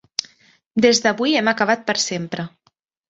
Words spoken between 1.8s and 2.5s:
per sempre.